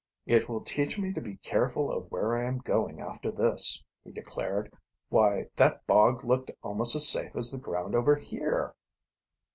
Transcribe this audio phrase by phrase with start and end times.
[0.25, 4.09] "It will teach me to be careful of where I am going after this," he
[4.11, 4.73] declared.
[5.09, 8.73] "Why, that bog looked almost as safe as the ground over here!"